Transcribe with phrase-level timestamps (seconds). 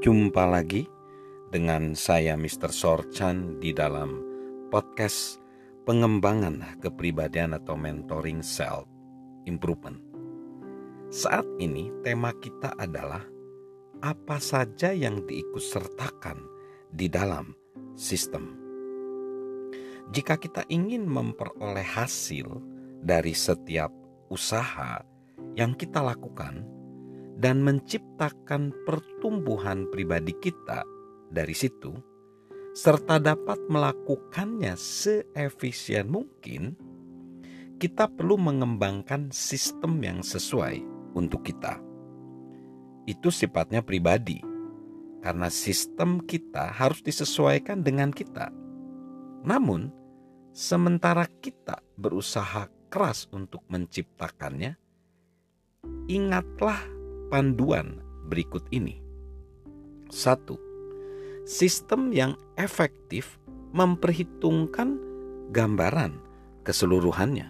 [0.00, 0.88] Jumpa lagi
[1.52, 2.72] dengan saya Mr.
[2.72, 4.16] Sorchan di dalam
[4.72, 5.36] podcast
[5.84, 8.88] pengembangan kepribadian atau mentoring self
[9.44, 10.00] improvement.
[11.12, 13.20] Saat ini tema kita adalah
[14.00, 16.48] apa saja yang diikutsertakan
[16.88, 17.52] di dalam
[17.92, 18.56] sistem.
[20.16, 22.48] Jika kita ingin memperoleh hasil
[23.04, 23.92] dari setiap
[24.32, 25.04] usaha
[25.60, 26.79] yang kita lakukan,
[27.40, 30.84] dan menciptakan pertumbuhan pribadi kita
[31.32, 31.96] dari situ,
[32.76, 36.76] serta dapat melakukannya seefisien mungkin,
[37.80, 40.84] kita perlu mengembangkan sistem yang sesuai
[41.16, 41.80] untuk kita.
[43.08, 44.44] Itu sifatnya pribadi,
[45.24, 48.52] karena sistem kita harus disesuaikan dengan kita.
[49.48, 49.88] Namun,
[50.52, 54.76] sementara kita berusaha keras untuk menciptakannya,
[56.04, 56.99] ingatlah
[57.30, 58.98] panduan berikut ini.
[60.10, 60.58] Satu,
[61.46, 63.38] sistem yang efektif
[63.70, 64.98] memperhitungkan
[65.54, 66.18] gambaran
[66.66, 67.46] keseluruhannya.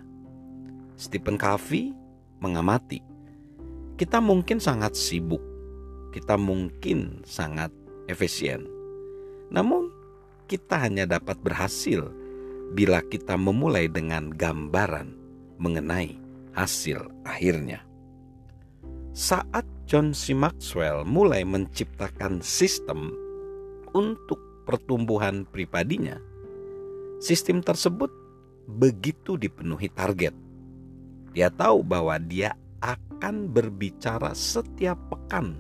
[1.01, 1.97] Stephen Covey
[2.45, 3.01] mengamati,
[3.97, 5.41] kita mungkin sangat sibuk,
[6.13, 7.73] kita mungkin sangat
[8.09, 8.69] efisien.
[9.49, 9.89] Namun,
[10.45, 12.13] kita hanya dapat berhasil
[12.77, 15.17] bila kita memulai dengan gambaran
[15.57, 16.17] mengenai
[16.53, 17.90] hasil akhirnya.
[19.11, 20.39] Saat John C.
[20.39, 23.11] Maxwell mulai menciptakan sistem
[23.91, 26.15] untuk pertumbuhan pribadinya,
[27.19, 28.07] sistem tersebut
[28.71, 30.31] begitu dipenuhi target.
[31.35, 35.59] Dia tahu bahwa dia akan berbicara setiap pekan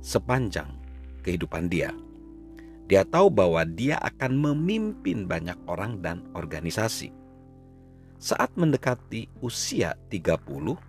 [0.00, 0.72] sepanjang
[1.20, 1.92] kehidupan dia.
[2.88, 7.12] Dia tahu bahwa dia akan memimpin banyak orang dan organisasi.
[8.16, 10.80] Saat mendekati usia 30,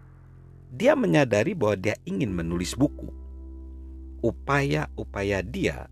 [0.73, 3.07] dia menyadari bahwa dia ingin menulis buku.
[4.23, 5.87] Upaya-upaya dia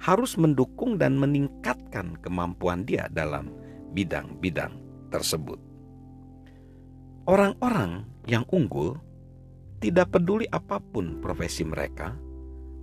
[0.00, 3.50] harus mendukung dan meningkatkan kemampuan dia dalam
[3.96, 4.76] bidang-bidang
[5.08, 5.56] tersebut.
[7.24, 9.00] Orang-orang yang unggul
[9.80, 12.12] tidak peduli apa pun profesi mereka,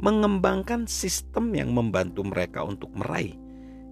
[0.01, 3.37] mengembangkan sistem yang membantu mereka untuk meraih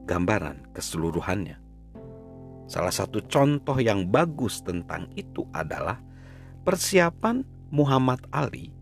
[0.10, 1.62] gambaran keseluruhannya.
[2.66, 6.02] Salah satu contoh yang bagus tentang itu adalah
[6.64, 8.76] persiapan Muhammad Ali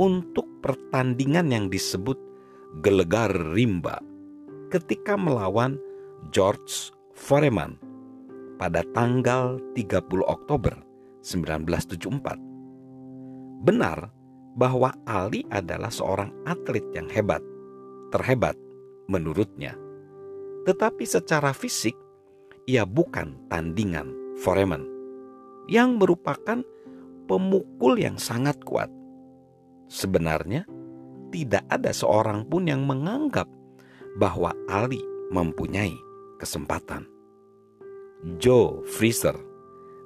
[0.00, 2.16] untuk pertandingan yang disebut
[2.80, 4.00] Gelegar Rimba
[4.72, 5.76] ketika melawan
[6.32, 7.76] George Foreman
[8.56, 10.72] pada tanggal 30 Oktober
[11.20, 12.40] 1974.
[13.62, 14.10] Benar
[14.56, 17.44] bahwa Ali adalah seorang atlet yang hebat,
[18.10, 18.56] terhebat
[19.06, 19.76] menurutnya.
[20.64, 21.94] Tetapi secara fisik
[22.64, 24.92] ia bukan tandingan Foreman
[25.70, 26.62] yang merupakan
[27.32, 28.92] pemukul yang sangat kuat.
[29.88, 30.68] Sebenarnya,
[31.32, 33.48] tidak ada seorang pun yang menganggap
[34.20, 35.00] bahwa Ali
[35.32, 35.96] mempunyai
[36.36, 37.08] kesempatan.
[38.36, 39.32] Joe Fraser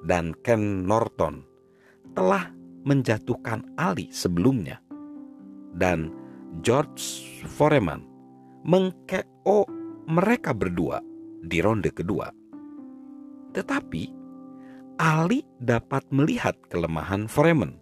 [0.07, 1.43] dan Ken Norton
[2.15, 2.47] telah
[2.87, 4.79] menjatuhkan Ali sebelumnya.
[5.75, 6.15] Dan
[6.63, 8.07] George Foreman
[8.63, 9.67] mengko
[10.07, 11.03] mereka berdua
[11.43, 12.31] di ronde kedua.
[13.51, 14.16] Tetapi
[14.97, 17.77] Ali dapat melihat kelemahan Foreman.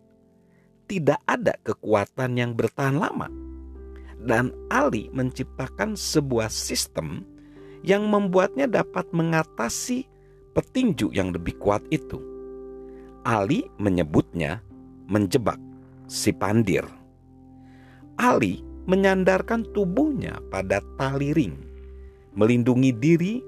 [0.91, 3.31] Tidak ada kekuatan yang bertahan lama.
[4.19, 7.23] Dan Ali menciptakan sebuah sistem
[7.87, 10.03] yang membuatnya dapat mengatasi
[10.51, 12.19] petinju yang lebih kuat itu.
[13.23, 14.59] Ali menyebutnya
[15.07, 15.57] menjebak
[16.11, 16.83] si pandir.
[18.19, 18.59] Ali
[18.91, 21.55] menyandarkan tubuhnya pada tali ring,
[22.35, 23.39] melindungi diri,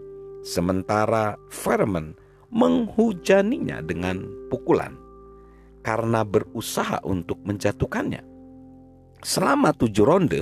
[0.47, 2.15] sementara Foreman
[2.51, 4.95] menghujaninya dengan pukulan
[5.83, 8.23] karena berusaha untuk menjatuhkannya.
[9.23, 10.41] Selama tujuh ronde,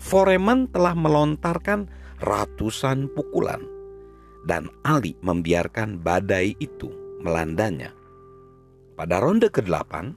[0.00, 1.88] Foreman telah melontarkan
[2.20, 3.60] ratusan pukulan
[4.44, 6.92] dan Ali membiarkan badai itu
[7.24, 7.92] melandanya.
[8.94, 10.12] Pada ronde ke-8,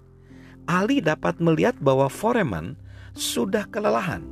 [0.67, 2.75] Ali dapat melihat bahwa Foreman
[3.15, 4.23] sudah kelelahan.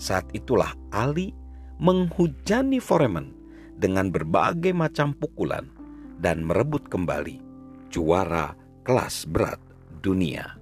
[0.00, 1.36] Saat itulah Ali
[1.76, 3.34] menghujani Foreman
[3.76, 5.77] dengan berbagai macam pukulan
[6.18, 7.40] dan merebut kembali
[7.88, 8.52] juara
[8.84, 9.58] kelas berat
[10.02, 10.58] dunia.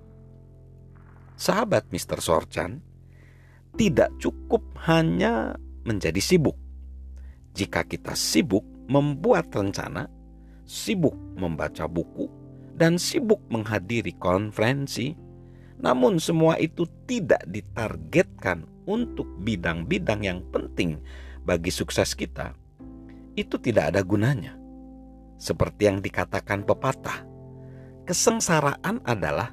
[1.37, 2.21] Sahabat Mr.
[2.21, 2.81] Sorchan,
[3.77, 6.57] tidak cukup hanya menjadi sibuk.
[7.53, 10.09] Jika kita sibuk membuat rencana,
[10.65, 12.29] sibuk membaca buku,
[12.77, 15.13] dan sibuk menghadiri konferensi,
[15.81, 21.01] namun semua itu tidak ditargetkan untuk bidang-bidang yang penting
[21.45, 22.57] bagi sukses kita,
[23.37, 24.66] itu tidak ada gunanya.
[25.37, 27.25] Seperti yang dikatakan pepatah,
[28.09, 29.53] kesengsaraan adalah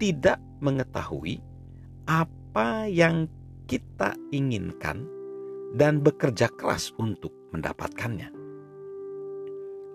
[0.00, 1.44] tidak mengetahui
[2.08, 3.28] apa yang
[3.68, 5.04] kita inginkan
[5.76, 8.32] dan bekerja keras untuk mendapatkannya.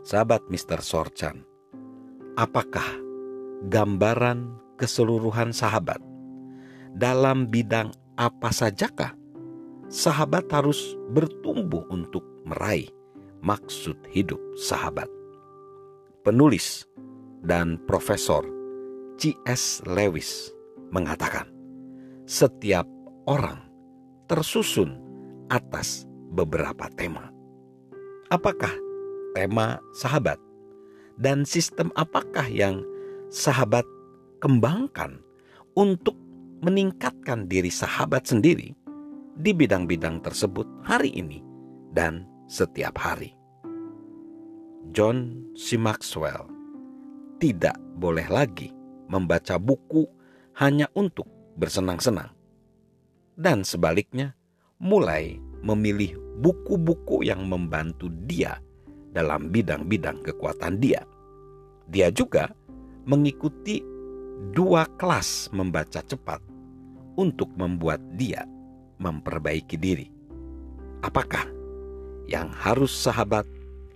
[0.05, 0.85] Sahabat Mr.
[0.85, 1.41] Sorchan,
[2.37, 2.85] apakah
[3.65, 5.97] gambaran keseluruhan sahabat
[6.93, 9.17] dalam bidang apa sajakah
[9.91, 12.87] sahabat harus bertumbuh untuk meraih
[13.45, 15.05] maksud hidup sahabat?
[16.25, 16.89] Penulis
[17.45, 18.41] dan Profesor
[19.21, 19.85] C.S.
[19.85, 20.49] Lewis
[20.89, 21.45] mengatakan,
[22.25, 22.89] setiap
[23.29, 23.61] orang
[24.25, 24.97] tersusun
[25.53, 27.29] atas beberapa tema.
[28.33, 28.73] Apakah
[29.37, 30.41] tema sahabat?
[31.15, 32.81] Dan sistem apakah yang
[33.29, 33.85] sahabat
[34.41, 35.21] kembangkan
[35.77, 36.17] untuk
[36.65, 38.73] meningkatkan diri sahabat sendiri
[39.37, 41.39] di bidang-bidang tersebut hari ini
[41.93, 43.34] dan setiap hari?
[44.93, 45.79] John C.
[45.79, 46.45] Maxwell
[47.41, 48.69] tidak boleh lagi
[49.09, 50.05] membaca buku
[50.57, 51.25] hanya untuk
[51.57, 52.31] bersenang-senang.
[53.35, 54.35] Dan sebaliknya,
[54.79, 58.59] mulai memilih buku-buku yang membantu dia
[59.11, 61.03] dalam bidang-bidang kekuatan dia.
[61.87, 62.51] Dia juga
[63.07, 63.79] mengikuti
[64.51, 66.43] dua kelas membaca cepat
[67.15, 68.43] untuk membuat dia
[68.99, 70.07] memperbaiki diri.
[71.03, 71.47] Apakah
[72.25, 73.45] yang harus sahabat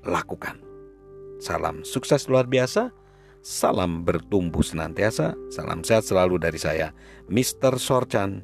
[0.05, 0.68] lakukan?
[1.39, 2.91] Salam sukses luar biasa
[3.39, 6.91] Salam bertumbuh senantiasa, salam sehat selalu dari saya,
[7.31, 7.79] Mr.
[7.79, 8.43] Sorchan